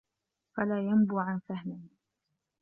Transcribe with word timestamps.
فَلَا 0.57 0.79
يَنْبُو 0.79 1.19
عَنْ 1.19 1.39
فَهْمٍ 1.39 1.89